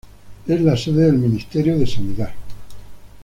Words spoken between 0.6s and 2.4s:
sede del Ministerio de Sanidad.